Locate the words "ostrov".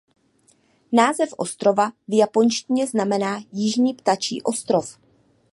4.41-4.99